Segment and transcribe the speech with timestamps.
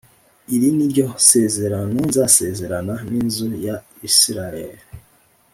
[0.55, 3.75] Iri ni ryo sezerano nzasezerana n inzu ya
[4.07, 4.83] isirayeli